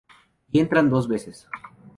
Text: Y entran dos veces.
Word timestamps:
Y 0.51 0.59
entran 0.59 0.89
dos 0.89 1.07
veces. 1.07 1.47